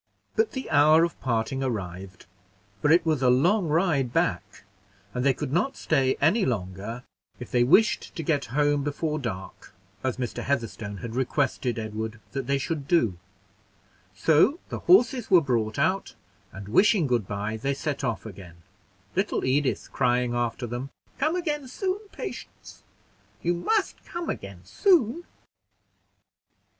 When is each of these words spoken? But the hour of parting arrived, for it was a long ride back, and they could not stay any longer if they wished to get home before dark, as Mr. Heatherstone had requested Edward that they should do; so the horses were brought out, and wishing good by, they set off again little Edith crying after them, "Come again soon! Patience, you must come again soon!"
But 0.35 0.53
the 0.53 0.67
hour 0.71 1.03
of 1.03 1.19
parting 1.21 1.61
arrived, 1.61 2.25
for 2.81 2.89
it 2.91 3.05
was 3.05 3.21
a 3.21 3.29
long 3.29 3.67
ride 3.67 4.11
back, 4.11 4.63
and 5.13 5.23
they 5.23 5.35
could 5.35 5.53
not 5.53 5.77
stay 5.77 6.15
any 6.19 6.43
longer 6.43 7.03
if 7.39 7.51
they 7.51 7.63
wished 7.63 8.15
to 8.15 8.23
get 8.23 8.45
home 8.45 8.83
before 8.83 9.19
dark, 9.19 9.75
as 10.03 10.17
Mr. 10.17 10.41
Heatherstone 10.41 11.01
had 11.05 11.13
requested 11.13 11.77
Edward 11.77 12.19
that 12.31 12.47
they 12.47 12.57
should 12.57 12.87
do; 12.87 13.19
so 14.15 14.57
the 14.69 14.79
horses 14.79 15.29
were 15.29 15.39
brought 15.39 15.77
out, 15.77 16.15
and 16.51 16.67
wishing 16.67 17.05
good 17.05 17.27
by, 17.27 17.55
they 17.57 17.75
set 17.75 18.03
off 18.03 18.25
again 18.25 18.55
little 19.15 19.45
Edith 19.45 19.91
crying 19.93 20.33
after 20.33 20.65
them, 20.65 20.89
"Come 21.19 21.35
again 21.35 21.67
soon! 21.67 21.99
Patience, 22.11 22.81
you 23.43 23.53
must 23.53 24.03
come 24.03 24.31
again 24.31 24.61
soon!" 24.63 25.25